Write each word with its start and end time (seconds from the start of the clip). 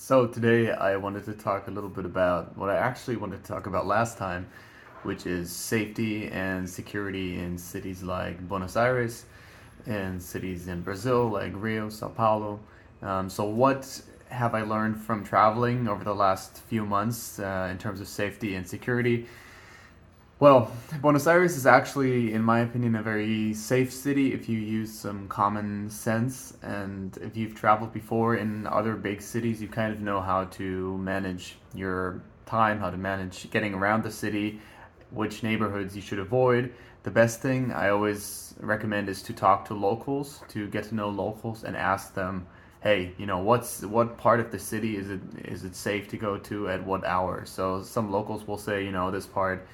So 0.00 0.28
today 0.28 0.70
I 0.70 0.94
wanted 0.94 1.24
to 1.24 1.32
talk 1.32 1.66
a 1.66 1.72
little 1.72 1.90
bit 1.90 2.04
about 2.04 2.56
what 2.56 2.70
I 2.70 2.76
actually 2.76 3.16
wanted 3.16 3.42
to 3.42 3.52
talk 3.52 3.66
about 3.66 3.84
last 3.84 4.16
time, 4.16 4.46
which 5.02 5.26
is 5.26 5.50
safety 5.50 6.28
and 6.28 6.70
security 6.70 7.40
in 7.40 7.58
cities 7.58 8.04
like 8.04 8.38
Buenos 8.48 8.76
Aires 8.76 9.24
and 9.86 10.22
cities 10.22 10.68
in 10.68 10.82
Brazil 10.82 11.28
like 11.28 11.52
Rio, 11.56 11.88
Sao 11.88 12.08
Paulo. 12.10 12.60
Um, 13.02 13.28
so 13.28 13.42
what 13.42 14.00
have 14.28 14.54
I 14.54 14.62
learned 14.62 15.02
from 15.02 15.24
traveling 15.24 15.88
over 15.88 16.04
the 16.04 16.14
last 16.14 16.58
few 16.68 16.86
months 16.86 17.40
uh, 17.40 17.68
in 17.68 17.76
terms 17.76 18.00
of 18.00 18.06
safety 18.06 18.54
and 18.54 18.66
security? 18.66 19.26
Well, 20.40 20.70
Buenos 21.00 21.26
Aires 21.26 21.56
is 21.56 21.66
actually, 21.66 22.32
in 22.32 22.44
my 22.44 22.60
opinion, 22.60 22.94
a 22.94 23.02
very 23.02 23.52
safe 23.54 23.92
city 23.92 24.32
if 24.32 24.48
you 24.48 24.56
use 24.60 24.96
some 24.96 25.26
common 25.26 25.90
sense. 25.90 26.56
And 26.62 27.18
if 27.20 27.36
you've 27.36 27.56
traveled 27.56 27.92
before 27.92 28.36
in 28.36 28.64
other 28.68 28.94
big 28.94 29.20
cities, 29.20 29.60
you 29.60 29.66
kind 29.66 29.92
of 29.92 30.00
know 30.00 30.20
how 30.20 30.44
to 30.44 30.96
manage 30.98 31.56
your 31.74 32.22
time, 32.46 32.78
how 32.78 32.88
to 32.88 32.96
manage 32.96 33.50
getting 33.50 33.74
around 33.74 34.04
the 34.04 34.12
city, 34.12 34.60
which 35.10 35.42
neighborhoods 35.42 35.96
you 35.96 36.02
should 36.02 36.20
avoid. 36.20 36.72
The 37.02 37.10
best 37.10 37.42
thing 37.42 37.72
I 37.72 37.88
always 37.88 38.54
recommend 38.60 39.08
is 39.08 39.22
to 39.22 39.32
talk 39.32 39.64
to 39.64 39.74
locals, 39.74 40.42
to 40.50 40.68
get 40.68 40.84
to 40.84 40.94
know 40.94 41.08
locals 41.08 41.64
and 41.64 41.76
ask 41.76 42.14
them, 42.14 42.46
hey, 42.80 43.12
you 43.18 43.26
know, 43.26 43.38
what's 43.38 43.82
what 43.82 44.16
part 44.16 44.38
of 44.38 44.52
the 44.52 44.58
city 44.60 44.98
is 44.98 45.10
it 45.10 45.20
is 45.46 45.64
it 45.64 45.74
safe 45.74 46.06
to 46.10 46.16
go 46.16 46.38
to 46.38 46.68
at 46.68 46.86
what 46.86 47.04
hour? 47.04 47.44
So 47.44 47.82
some 47.82 48.12
locals 48.12 48.46
will 48.46 48.58
say, 48.58 48.84
you 48.84 48.92
know, 48.92 49.10
this 49.10 49.26
part 49.26 49.66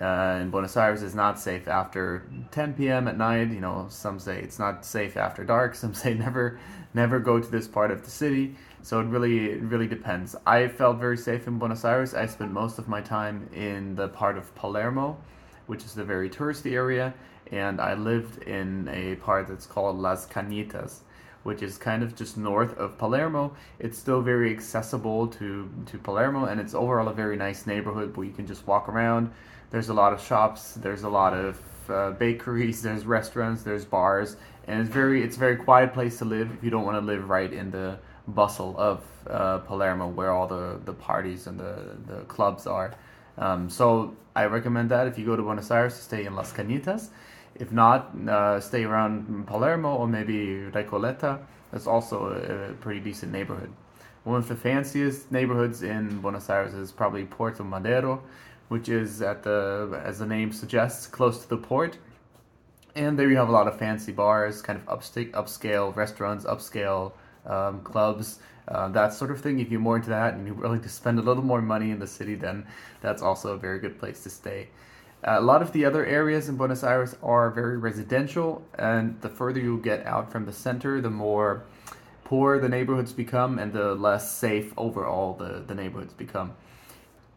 uh, 0.00 0.38
in 0.40 0.50
Buenos 0.50 0.76
Aires 0.76 1.02
is 1.02 1.14
not 1.14 1.38
safe 1.38 1.68
after 1.68 2.28
10 2.50 2.74
p.m. 2.74 3.08
at 3.08 3.16
night. 3.16 3.50
You 3.50 3.60
know, 3.60 3.86
some 3.88 4.18
say 4.18 4.40
it's 4.40 4.58
not 4.58 4.84
safe 4.84 5.16
after 5.16 5.44
dark. 5.44 5.74
Some 5.86 5.94
say 5.94 6.14
never, 6.14 6.58
never 6.94 7.18
go 7.18 7.40
to 7.40 7.50
this 7.50 7.66
part 7.66 7.90
of 7.90 8.04
the 8.04 8.10
city. 8.10 8.56
So 8.82 9.00
it 9.00 9.04
really, 9.04 9.46
it 9.50 9.62
really 9.62 9.86
depends. 9.86 10.36
I 10.46 10.68
felt 10.68 10.98
very 10.98 11.16
safe 11.16 11.46
in 11.46 11.58
Buenos 11.58 11.84
Aires. 11.84 12.14
I 12.14 12.26
spent 12.26 12.52
most 12.52 12.78
of 12.78 12.88
my 12.88 13.00
time 13.00 13.48
in 13.54 13.94
the 13.94 14.08
part 14.08 14.36
of 14.36 14.54
Palermo, 14.54 15.16
which 15.66 15.84
is 15.84 15.94
the 15.94 16.04
very 16.04 16.30
touristy 16.30 16.72
area, 16.72 17.12
and 17.50 17.80
I 17.80 17.94
lived 17.94 18.42
in 18.42 18.88
a 18.88 19.16
part 19.16 19.48
that's 19.48 19.66
called 19.66 19.98
Las 19.98 20.26
Cañitas 20.26 21.00
which 21.46 21.62
is 21.62 21.78
kind 21.78 22.02
of 22.02 22.16
just 22.16 22.36
north 22.36 22.76
of 22.76 22.98
Palermo. 22.98 23.54
It's 23.78 23.96
still 23.96 24.20
very 24.20 24.52
accessible 24.52 25.28
to, 25.28 25.70
to 25.86 25.96
Palermo, 25.98 26.46
and 26.46 26.60
it's 26.60 26.74
overall 26.74 27.06
a 27.06 27.12
very 27.12 27.36
nice 27.36 27.68
neighborhood 27.68 28.16
where 28.16 28.26
you 28.26 28.32
can 28.32 28.48
just 28.48 28.66
walk 28.66 28.88
around. 28.88 29.30
There's 29.70 29.88
a 29.88 29.94
lot 29.94 30.12
of 30.12 30.20
shops, 30.22 30.74
there's 30.74 31.02
a 31.02 31.08
lot 31.08 31.34
of 31.34 31.60
uh, 31.90 32.10
bakeries, 32.12 32.82
there's 32.86 33.04
restaurants, 33.04 33.62
there's 33.62 33.84
bars, 33.84 34.36
and 34.66 34.80
it's 34.80 34.90
very 34.90 35.22
it's 35.22 35.36
a 35.36 35.40
very 35.40 35.56
quiet 35.56 35.92
place 35.92 36.18
to 36.18 36.24
live 36.24 36.50
if 36.52 36.62
you 36.64 36.70
don't 36.70 36.84
want 36.84 36.96
to 36.96 37.06
live 37.06 37.28
right 37.28 37.52
in 37.52 37.70
the 37.70 37.98
bustle 38.28 38.74
of 38.78 39.04
uh, 39.30 39.58
Palermo 39.58 40.08
where 40.08 40.32
all 40.32 40.46
the, 40.46 40.80
the 40.84 40.92
parties 40.92 41.46
and 41.46 41.58
the, 41.58 41.96
the 42.06 42.20
clubs 42.22 42.66
are. 42.66 42.94
Um, 43.38 43.70
so 43.70 44.16
I 44.34 44.46
recommend 44.46 44.90
that 44.90 45.06
if 45.06 45.18
you 45.18 45.24
go 45.24 45.36
to 45.36 45.42
Buenos 45.42 45.70
Aires 45.70 45.94
stay 45.94 46.26
in 46.26 46.34
Las 46.34 46.52
Cañitas. 46.52 47.10
If 47.54 47.72
not, 47.72 48.14
uh, 48.28 48.60
stay 48.60 48.84
around 48.84 49.46
Palermo 49.46 49.94
or 49.94 50.06
maybe 50.06 50.68
Recoleta. 50.72 51.40
That's 51.72 51.86
also 51.86 52.26
a, 52.26 52.70
a 52.70 52.72
pretty 52.74 53.00
decent 53.00 53.32
neighborhood. 53.32 53.72
One 54.24 54.36
of 54.36 54.48
the 54.48 54.56
fanciest 54.56 55.30
neighborhoods 55.30 55.82
in 55.82 56.20
Buenos 56.20 56.50
Aires 56.50 56.74
is 56.74 56.92
probably 56.92 57.24
Puerto 57.24 57.62
Madero, 57.62 58.22
which 58.68 58.88
is 58.88 59.22
at 59.22 59.42
the, 59.42 60.00
as 60.04 60.18
the 60.18 60.26
name 60.26 60.52
suggests, 60.52 61.06
close 61.06 61.42
to 61.42 61.48
the 61.48 61.56
port. 61.56 61.98
And 62.94 63.18
there 63.18 63.28
you 63.28 63.36
have 63.36 63.48
a 63.48 63.52
lot 63.52 63.68
of 63.68 63.78
fancy 63.78 64.12
bars, 64.12 64.62
kind 64.62 64.78
of 64.78 64.88
upstate, 64.88 65.32
upscale 65.32 65.94
restaurants, 65.94 66.44
upscale 66.44 67.12
um, 67.44 67.80
clubs, 67.82 68.38
uh, 68.68 68.88
that 68.88 69.12
sort 69.12 69.30
of 69.30 69.40
thing. 69.40 69.60
If 69.60 69.70
you're 69.70 69.80
more 69.80 69.96
into 69.96 70.08
that 70.10 70.34
and 70.34 70.46
you're 70.46 70.56
willing 70.56 70.80
to 70.80 70.88
spend 70.88 71.18
a 71.18 71.22
little 71.22 71.44
more 71.44 71.62
money 71.62 71.90
in 71.90 71.98
the 71.98 72.06
city, 72.06 72.34
then 72.34 72.66
that's 73.00 73.22
also 73.22 73.54
a 73.54 73.58
very 73.58 73.78
good 73.78 73.98
place 73.98 74.22
to 74.22 74.30
stay. 74.30 74.68
Uh, 75.26 75.36
a 75.38 75.40
lot 75.40 75.62
of 75.62 75.72
the 75.72 75.84
other 75.84 76.04
areas 76.04 76.48
in 76.48 76.56
Buenos 76.56 76.82
Aires 76.82 77.16
are 77.22 77.50
very 77.50 77.78
residential, 77.78 78.62
and 78.78 79.20
the 79.20 79.28
further 79.28 79.60
you 79.60 79.78
get 79.78 80.04
out 80.06 80.30
from 80.30 80.46
the 80.46 80.52
center, 80.52 81.00
the 81.00 81.10
more 81.10 81.64
poor 82.24 82.58
the 82.58 82.68
neighborhoods 82.68 83.12
become 83.12 83.58
and 83.58 83.72
the 83.72 83.94
less 83.94 84.34
safe 84.34 84.72
overall 84.76 85.34
the, 85.34 85.62
the 85.66 85.74
neighborhoods 85.74 86.12
become. 86.12 86.52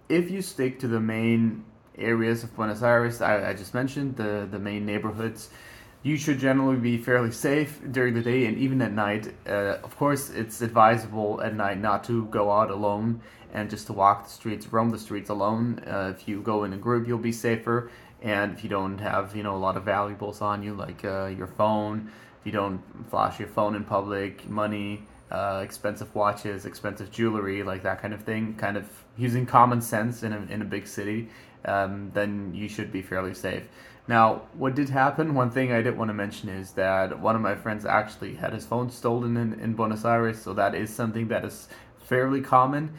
If 0.09 0.31
you 0.31 0.41
stick 0.41 0.79
to 0.79 0.87
the 0.87 0.99
main 0.99 1.63
areas 1.95 2.43
of 2.43 2.55
Buenos 2.55 2.81
Aires, 2.81 3.21
I, 3.21 3.51
I 3.51 3.53
just 3.53 3.75
mentioned, 3.75 4.15
the, 4.15 4.47
the 4.49 4.57
main 4.57 4.83
neighborhoods, 4.83 5.51
you 6.01 6.17
should 6.17 6.39
generally 6.39 6.77
be 6.77 6.97
fairly 6.97 7.29
safe 7.31 7.79
during 7.91 8.15
the 8.15 8.21
day 8.21 8.47
and 8.47 8.57
even 8.57 8.81
at 8.81 8.91
night. 8.91 9.31
Uh, 9.47 9.77
of 9.83 9.95
course, 9.97 10.31
it's 10.31 10.61
advisable 10.61 11.41
at 11.43 11.55
night 11.55 11.79
not 11.79 12.03
to 12.05 12.25
go 12.25 12.51
out 12.51 12.71
alone 12.71 13.21
and 13.53 13.69
just 13.69 13.85
to 13.87 13.93
walk 13.93 14.23
the 14.23 14.31
streets, 14.31 14.65
roam 14.73 14.89
the 14.89 14.97
streets 14.97 15.29
alone. 15.29 15.83
Uh, 15.85 16.11
if 16.15 16.27
you 16.27 16.41
go 16.41 16.63
in 16.63 16.73
a 16.73 16.77
group, 16.77 17.07
you'll 17.07 17.19
be 17.19 17.31
safer. 17.31 17.91
And 18.23 18.53
if 18.53 18.63
you 18.63 18.69
don't 18.69 18.97
have, 18.97 19.35
you 19.35 19.43
know, 19.43 19.55
a 19.55 19.57
lot 19.57 19.77
of 19.77 19.83
valuables 19.83 20.41
on 20.41 20.63
you, 20.63 20.73
like 20.73 21.05
uh, 21.05 21.27
your 21.27 21.47
phone, 21.47 22.11
if 22.39 22.45
you 22.47 22.51
don't 22.51 22.81
flash 23.11 23.37
your 23.37 23.49
phone 23.49 23.75
in 23.75 23.83
public, 23.83 24.49
money, 24.49 25.03
uh, 25.31 25.61
expensive 25.63 26.13
watches, 26.15 26.65
expensive 26.65 27.11
jewelry, 27.11 27.63
like 27.63 27.83
that 27.83 28.01
kind 28.01 28.13
of 28.13 28.23
thing, 28.23 28.55
kind 28.55 28.77
of 28.77 28.85
using 29.17 29.45
common 29.45 29.81
sense 29.81 30.23
in 30.23 30.33
a, 30.33 30.41
in 30.49 30.61
a 30.61 30.65
big 30.65 30.87
city, 30.87 31.29
um, 31.65 32.11
then 32.13 32.51
you 32.53 32.67
should 32.67 32.91
be 32.91 33.01
fairly 33.01 33.33
safe. 33.33 33.63
Now, 34.07 34.43
what 34.53 34.73
did 34.73 34.89
happen, 34.89 35.35
one 35.35 35.51
thing 35.51 35.71
I 35.71 35.83
did 35.83 35.95
want 35.95 36.09
to 36.09 36.15
mention 36.15 36.49
is 36.49 36.71
that 36.71 37.19
one 37.19 37.35
of 37.35 37.41
my 37.41 37.53
friends 37.53 37.85
actually 37.85 38.33
had 38.35 38.53
his 38.53 38.65
phone 38.65 38.89
stolen 38.89 39.37
in, 39.37 39.59
in 39.59 39.73
Buenos 39.73 40.03
Aires, 40.03 40.41
so 40.41 40.53
that 40.53 40.73
is 40.73 40.89
something 40.91 41.27
that 41.27 41.45
is 41.45 41.67
fairly 41.99 42.41
common 42.41 42.91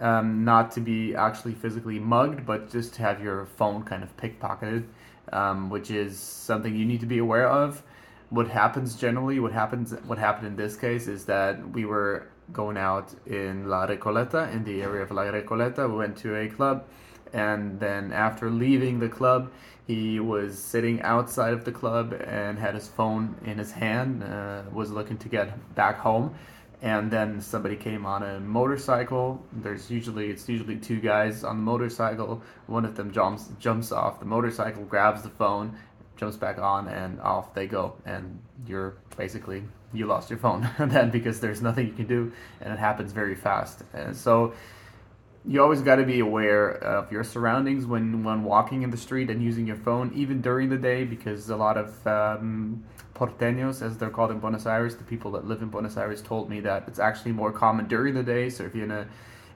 um, 0.00 0.44
not 0.44 0.72
to 0.72 0.80
be 0.80 1.14
actually 1.14 1.54
physically 1.54 1.98
mugged, 1.98 2.44
but 2.44 2.70
just 2.70 2.94
to 2.94 3.02
have 3.02 3.22
your 3.22 3.46
phone 3.46 3.82
kind 3.82 4.02
of 4.02 4.16
pickpocketed, 4.16 4.84
um, 5.32 5.70
which 5.70 5.90
is 5.90 6.18
something 6.18 6.74
you 6.74 6.84
need 6.84 7.00
to 7.00 7.06
be 7.06 7.18
aware 7.18 7.48
of. 7.48 7.82
What 8.30 8.48
happens 8.48 8.96
generally, 8.96 9.38
what 9.38 9.52
happens, 9.52 9.94
what 10.06 10.18
happened 10.18 10.48
in 10.48 10.56
this 10.56 10.76
case 10.76 11.06
is 11.06 11.24
that 11.26 11.70
we 11.70 11.84
were 11.84 12.28
going 12.52 12.76
out 12.76 13.14
in 13.26 13.68
La 13.68 13.86
Recoleta, 13.86 14.52
in 14.52 14.64
the 14.64 14.82
area 14.82 15.02
of 15.02 15.10
La 15.10 15.24
Recoleta. 15.24 15.88
We 15.88 15.96
went 15.96 16.16
to 16.18 16.34
a 16.36 16.48
club, 16.48 16.84
and 17.32 17.78
then 17.78 18.12
after 18.12 18.50
leaving 18.50 18.98
the 18.98 19.08
club, 19.08 19.52
he 19.86 20.18
was 20.18 20.58
sitting 20.58 21.00
outside 21.02 21.52
of 21.52 21.64
the 21.64 21.72
club 21.72 22.12
and 22.26 22.58
had 22.58 22.74
his 22.74 22.88
phone 22.88 23.36
in 23.44 23.58
his 23.58 23.70
hand, 23.70 24.24
uh, 24.24 24.62
was 24.72 24.90
looking 24.90 25.18
to 25.18 25.28
get 25.28 25.74
back 25.76 25.98
home 25.98 26.34
and 26.82 27.10
then 27.10 27.40
somebody 27.40 27.76
came 27.76 28.04
on 28.04 28.22
a 28.22 28.40
motorcycle. 28.40 29.42
There's 29.52 29.90
usually 29.90 30.30
it's 30.30 30.48
usually 30.48 30.76
two 30.76 31.00
guys 31.00 31.42
on 31.42 31.56
the 31.56 31.62
motorcycle. 31.62 32.42
One 32.66 32.84
of 32.84 32.96
them 32.96 33.12
jumps 33.12 33.48
jumps 33.58 33.92
off 33.92 34.20
the 34.20 34.26
motorcycle, 34.26 34.84
grabs 34.84 35.22
the 35.22 35.30
phone, 35.30 35.76
jumps 36.16 36.36
back 36.36 36.58
on, 36.58 36.88
and 36.88 37.20
off 37.20 37.54
they 37.54 37.66
go. 37.66 37.94
And 38.04 38.40
you're 38.66 38.96
basically 39.16 39.62
you 39.92 40.06
lost 40.06 40.30
your 40.30 40.38
phone 40.38 40.68
then 40.78 41.10
because 41.10 41.40
there's 41.40 41.62
nothing 41.62 41.86
you 41.86 41.92
can 41.92 42.06
do, 42.06 42.32
and 42.60 42.72
it 42.72 42.78
happens 42.78 43.12
very 43.12 43.34
fast. 43.34 43.82
And 43.92 44.16
so 44.16 44.54
you 45.48 45.62
always 45.62 45.80
got 45.80 45.96
to 45.96 46.04
be 46.04 46.18
aware 46.20 46.70
of 46.70 47.12
your 47.12 47.22
surroundings 47.22 47.86
when 47.86 48.24
when 48.24 48.42
walking 48.42 48.82
in 48.82 48.90
the 48.90 48.96
street 48.96 49.30
and 49.30 49.42
using 49.42 49.66
your 49.66 49.76
phone, 49.76 50.12
even 50.14 50.40
during 50.40 50.68
the 50.68 50.78
day, 50.78 51.04
because 51.04 51.48
a 51.50 51.56
lot 51.56 51.76
of 51.76 52.06
um, 52.06 52.84
porteños, 53.14 53.80
as 53.80 53.96
they're 53.96 54.10
called 54.10 54.30
in 54.30 54.38
Buenos 54.40 54.66
Aires, 54.66 54.96
the 54.96 55.04
people 55.04 55.30
that 55.32 55.46
live 55.46 55.62
in 55.62 55.68
Buenos 55.68 55.96
Aires, 55.96 56.20
told 56.20 56.50
me 56.50 56.60
that 56.60 56.84
it's 56.88 56.98
actually 56.98 57.32
more 57.32 57.52
common 57.52 57.86
during 57.86 58.14
the 58.14 58.22
day. 58.22 58.50
So 58.50 58.64
if 58.64 58.74
you're 58.74 58.84
in 58.84 58.90
a 58.90 59.06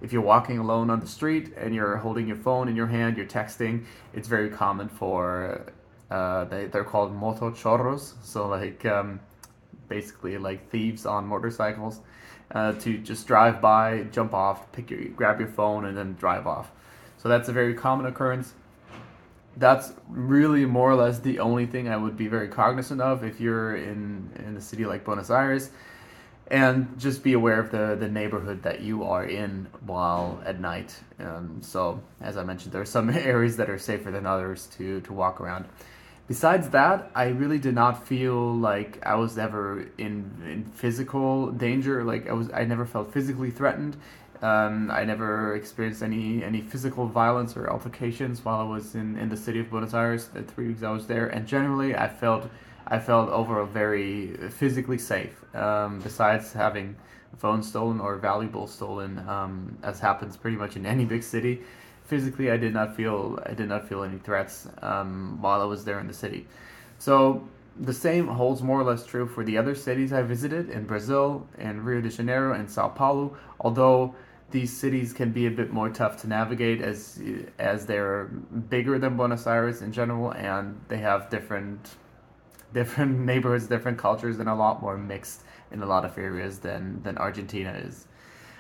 if 0.01 0.13
you're 0.13 0.23
walking 0.23 0.59
alone 0.59 0.91
on 0.91 1.01
the 1.01 1.07
street 1.07 1.53
and 1.57 1.75
you're 1.75 1.97
holding 1.97 2.27
your 2.27 2.37
phone 2.37 2.69
in 2.69 2.77
your 2.77 2.87
hand, 2.87 3.17
you're 3.17 3.27
texting, 3.27 3.85
it's 4.15 4.29
very 4.29 4.49
common 4.49 4.89
for 4.89 5.67
uh, 6.11 6.45
they 6.45 6.67
they're 6.67 6.85
called 6.85 7.13
motochorros, 7.19 8.15
so 8.23 8.49
like 8.49 8.85
um, 8.85 9.21
basically 9.89 10.39
like 10.39 10.71
thieves 10.71 11.07
on 11.07 11.27
motorcycles 11.27 12.01
uh, 12.53 12.73
to 12.73 12.99
just 12.99 13.27
drive 13.27 13.61
by, 13.61 14.05
jump 14.11 14.35
off, 14.35 14.71
pick 14.73 14.91
your, 14.91 15.05
grab 15.09 15.39
your 15.39 15.49
phone, 15.49 15.85
and 15.85 15.97
then 15.97 16.15
drive 16.15 16.47
off. 16.47 16.73
So 17.19 17.29
that's 17.29 17.49
a 17.49 17.53
very 17.53 17.75
common 17.75 18.07
occurrence. 18.07 18.55
That's 19.57 19.93
really 20.09 20.65
more 20.65 20.91
or 20.91 20.95
less 20.95 21.19
the 21.19 21.39
only 21.41 21.67
thing 21.67 21.89
I 21.89 21.97
would 21.97 22.17
be 22.17 22.29
very 22.29 22.49
cognizant 22.49 23.01
of 23.01 23.25
if 23.25 23.41
you're 23.41 23.77
in 23.77 24.31
in 24.47 24.57
a 24.57 24.61
city 24.61 24.87
like 24.87 25.05
Buenos 25.05 25.31
Aires, 25.31 25.71
and 26.49 26.99
just 26.99 27.23
be 27.23 27.35
aware 27.35 27.61
of 27.61 27.71
the 27.71 27.97
the 27.99 28.09
neighborhood 28.09 28.63
that 28.63 28.81
you 28.81 29.05
are 29.05 29.25
in 29.25 29.69
while 29.85 30.41
at 30.47 30.61
night. 30.61 30.97
Um, 31.19 31.59
so 31.63 32.01
as 32.21 32.37
I 32.37 32.45
mentioned, 32.45 32.73
there 32.73 32.81
are 32.81 32.87
some 32.87 33.11
areas 33.35 33.57
that 33.59 33.69
are 33.69 33.79
safer 33.79 34.11
than 34.11 34.25
others 34.25 34.67
to 34.79 35.01
to 35.03 35.13
walk 35.13 35.41
around 35.41 35.67
besides 36.31 36.69
that, 36.69 37.11
I 37.13 37.27
really 37.41 37.59
did 37.59 37.75
not 37.75 38.07
feel 38.07 38.55
like 38.55 39.05
I 39.05 39.17
was 39.17 39.37
ever 39.37 39.65
in 39.99 40.15
in 40.53 40.61
physical 40.83 41.51
danger. 41.51 42.05
Like 42.05 42.29
I 42.33 42.35
was, 42.41 42.49
I 42.61 42.63
never 42.73 42.87
felt 42.87 43.13
physically 43.13 43.51
threatened. 43.51 43.97
Um, 44.41 44.93
I 45.01 45.03
never 45.13 45.57
experienced 45.57 46.03
any 46.11 46.45
any 46.51 46.61
physical 46.61 47.05
violence 47.23 47.57
or 47.57 47.69
altercations 47.77 48.45
while 48.45 48.61
I 48.61 48.69
was 48.77 48.95
in, 48.95 49.19
in 49.19 49.29
the 49.29 49.37
city 49.37 49.59
of 49.59 49.71
Buenos 49.71 49.93
Aires. 49.93 50.29
The 50.29 50.43
three 50.43 50.69
weeks 50.69 50.85
I 50.85 50.93
was 50.93 51.07
there, 51.09 51.27
and 51.35 51.49
generally 51.49 51.97
I 51.97 52.09
felt 52.23 52.49
I 52.87 53.01
felt 53.01 53.29
overall 53.41 53.67
very 53.67 54.13
physically 54.61 54.99
safe. 54.99 55.35
Um, 55.55 55.99
besides 55.99 56.53
having 56.53 56.95
phone 57.39 57.63
stolen 57.65 57.99
or 57.99 58.13
valuables 58.17 58.73
stolen, 58.73 59.19
um, 59.29 59.53
as 59.83 59.99
happens 59.99 60.37
pretty 60.37 60.57
much 60.57 60.77
in 60.77 60.87
any 60.87 61.05
big 61.05 61.25
city. 61.25 61.55
Physically, 62.11 62.51
I 62.51 62.57
did 62.57 62.75
not 62.75 62.97
feel 62.97 63.39
I 63.47 63.55
did 63.55 63.69
not 63.69 63.89
feel 63.89 64.03
any 64.03 64.19
threats 64.19 64.67
um, 64.83 65.41
while 65.41 65.61
I 65.61 65.65
was 65.65 65.85
there 65.85 66.01
in 66.01 66.09
the 66.09 66.19
city. 66.25 66.49
So 66.99 67.47
the 67.79 67.95
same 67.95 68.27
holds 68.27 68.63
more 68.63 68.81
or 68.81 68.83
less 68.83 69.07
true 69.07 69.29
for 69.29 69.45
the 69.45 69.57
other 69.57 69.77
cities 69.77 70.13
I 70.13 70.23
visited 70.23 70.71
in 70.71 70.87
Brazil, 70.87 71.47
in 71.57 71.85
Rio 71.85 72.01
de 72.01 72.11
Janeiro, 72.11 72.53
and 72.53 72.69
Sao 72.69 72.89
Paulo. 72.89 73.37
Although 73.61 74.17
these 74.51 74.77
cities 74.77 75.13
can 75.13 75.31
be 75.31 75.47
a 75.47 75.53
bit 75.53 75.73
more 75.73 75.89
tough 75.89 76.17
to 76.23 76.27
navigate 76.27 76.83
as 76.83 77.23
as 77.61 77.87
they're 77.87 78.25
bigger 78.75 78.99
than 78.99 79.17
Buenos 79.17 79.47
Aires 79.47 79.81
in 79.81 79.93
general, 79.93 80.33
and 80.33 80.81
they 80.89 80.99
have 80.99 81.31
different 81.31 81.91
different 82.73 83.21
neighborhoods, 83.31 83.69
different 83.69 83.99
cultures, 83.99 84.41
and 84.41 84.49
a 84.49 84.55
lot 84.55 84.83
more 84.83 84.99
mixed 84.99 85.43
in 85.71 85.81
a 85.81 85.87
lot 85.87 86.05
of 86.05 86.19
areas 86.19 86.59
than 86.59 87.01
than 87.05 87.17
Argentina 87.19 87.73
is. 87.87 88.09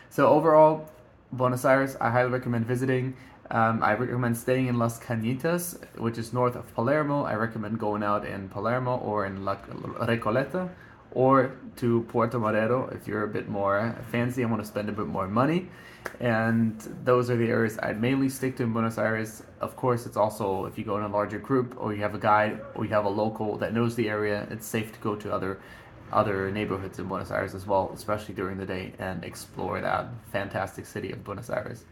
So 0.08 0.28
overall, 0.28 0.88
Buenos 1.32 1.64
Aires, 1.64 1.96
I 2.00 2.10
highly 2.10 2.30
recommend 2.30 2.66
visiting. 2.66 3.16
Um, 3.50 3.82
I 3.82 3.94
recommend 3.94 4.36
staying 4.36 4.68
in 4.68 4.78
Las 4.78 5.00
Cañitas, 5.00 5.76
which 5.98 6.18
is 6.18 6.32
north 6.32 6.54
of 6.54 6.72
Palermo. 6.74 7.24
I 7.24 7.34
recommend 7.34 7.80
going 7.80 8.04
out 8.04 8.24
in 8.24 8.48
Palermo 8.48 8.98
or 8.98 9.26
in 9.26 9.44
La 9.44 9.56
Recoleta 9.56 10.70
or 11.12 11.56
to 11.76 12.02
Puerto 12.02 12.38
Madero 12.38 12.88
if 12.90 13.08
you're 13.08 13.24
a 13.24 13.28
bit 13.28 13.48
more 13.48 13.96
fancy 14.12 14.42
and 14.42 14.52
want 14.52 14.62
to 14.62 14.68
spend 14.68 14.88
a 14.88 14.92
bit 14.92 15.08
more 15.08 15.26
money. 15.26 15.68
And 16.20 16.80
those 17.04 17.28
are 17.28 17.36
the 17.36 17.48
areas 17.48 17.76
I'd 17.82 18.00
mainly 18.00 18.28
stick 18.28 18.56
to 18.58 18.62
in 18.62 18.72
Buenos 18.72 18.98
Aires. 18.98 19.42
Of 19.60 19.74
course, 19.74 20.06
it's 20.06 20.16
also 20.16 20.66
if 20.66 20.78
you 20.78 20.84
go 20.84 20.96
in 20.98 21.02
a 21.02 21.08
larger 21.08 21.40
group 21.40 21.74
or 21.76 21.92
you 21.92 22.02
have 22.02 22.14
a 22.14 22.18
guide 22.18 22.60
or 22.76 22.84
you 22.84 22.90
have 22.92 23.04
a 23.04 23.10
local 23.10 23.56
that 23.58 23.74
knows 23.74 23.96
the 23.96 24.08
area, 24.08 24.46
it's 24.50 24.66
safe 24.66 24.92
to 24.92 24.98
go 25.00 25.16
to 25.16 25.32
other 25.32 25.60
other 26.12 26.50
neighborhoods 26.50 26.98
in 26.98 27.06
Buenos 27.06 27.30
Aires 27.30 27.54
as 27.54 27.66
well, 27.66 27.90
especially 27.94 28.34
during 28.34 28.58
the 28.58 28.66
day, 28.66 28.92
and 28.98 29.24
explore 29.24 29.80
that 29.80 30.08
fantastic 30.32 30.84
city 30.84 31.12
of 31.12 31.22
Buenos 31.22 31.50
Aires. 31.50 31.84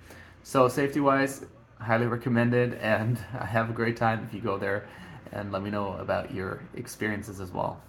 So, 0.43 0.69
safety 0.69 1.00
wise, 1.00 1.44
highly 1.81 2.06
recommended, 2.06 2.75
and 2.75 3.19
have 3.40 3.70
a 3.70 3.73
great 3.73 3.96
time 3.96 4.25
if 4.26 4.35
you 4.35 4.40
go 4.40 4.58
there. 4.58 4.87
And 5.32 5.52
let 5.52 5.62
me 5.62 5.70
know 5.70 5.93
about 5.94 6.32
your 6.32 6.61
experiences 6.75 7.40
as 7.40 7.52
well. 7.52 7.81